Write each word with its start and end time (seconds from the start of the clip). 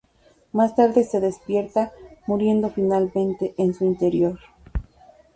Más 0.51 0.75
tarde 0.75 1.03
se 1.03 1.19
despierta, 1.19 1.91
muriendo 2.25 2.71
finalmente 2.71 3.53
en 3.59 3.75
su 3.75 3.85
interior. 3.85 4.39